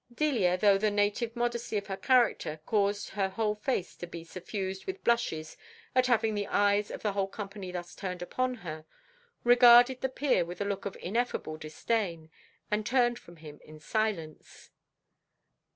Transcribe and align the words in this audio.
Delia, 0.11 0.57
though 0.57 0.79
the 0.79 0.89
native 0.89 1.35
modesty 1.35 1.77
of 1.77 1.85
her 1.85 1.95
character 1.95 2.59
caused 2.65 3.09
her 3.09 3.29
whole 3.29 3.53
face 3.53 3.95
to 3.97 4.07
be 4.07 4.23
suffused 4.23 4.87
with 4.87 5.03
blushes 5.03 5.57
at 5.93 6.07
having 6.07 6.33
the 6.33 6.47
eyes 6.47 6.89
of 6.89 7.03
the 7.03 7.11
whole 7.13 7.27
company 7.27 7.71
thus 7.71 7.93
turned 7.93 8.23
upon 8.23 8.55
her, 8.65 8.85
regarded 9.43 10.01
the 10.01 10.09
peer 10.09 10.43
with 10.43 10.59
a 10.59 10.65
look 10.65 10.87
of 10.87 10.97
ineffable 11.01 11.55
disdain, 11.55 12.31
and 12.71 12.83
turned 12.83 13.19
from 13.19 13.35
him 13.35 13.59
in 13.63 13.79
silence. 13.79 14.71